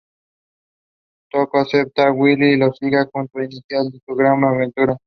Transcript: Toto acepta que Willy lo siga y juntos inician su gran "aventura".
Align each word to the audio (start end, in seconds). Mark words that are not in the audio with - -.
Toto 1.29 1.59
acepta 1.59 2.05
que 2.05 2.09
Willy 2.09 2.57
lo 2.57 2.73
siga 2.73 3.03
y 3.03 3.09
juntos 3.13 3.43
inician 3.43 3.91
su 4.03 4.15
gran 4.15 4.43
"aventura". 4.43 4.97